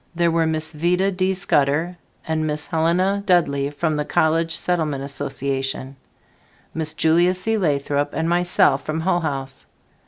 There 0.15 0.31
were 0.31 0.47
Miss 0.47 0.71
Vida 0.73 1.11
D. 1.11 1.31
Scudder 1.35 1.95
and 2.27 2.47
Miss 2.47 2.65
Helena 2.65 3.21
Dudley 3.23 3.69
from 3.69 3.97
the 3.97 4.03
College 4.03 4.55
Settlement 4.55 5.03
Association, 5.03 5.95
Miss 6.73 6.95
Julia 6.95 7.35
C. 7.35 7.55
Lathrop 7.55 8.11
and 8.15 8.27
myself 8.27 8.83
from 8.83 9.01
Hull 9.01 9.19
House. 9.19 9.67